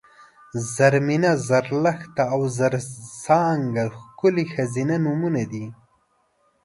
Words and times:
زرمېنه، 0.73 1.31
زرلښته 1.47 2.23
او 2.33 2.41
زرڅانګه 2.57 3.85
ښکلي 3.97 4.45
ښځینه 4.53 4.95
نومونه 5.05 5.43
دي 5.51 5.65